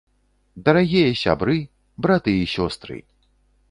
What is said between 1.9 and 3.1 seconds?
браты і сёстры!